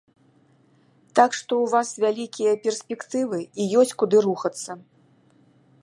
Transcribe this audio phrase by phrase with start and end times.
[1.19, 4.71] Так што ў вас вялікія перспектывы і ёсць куды рухацца.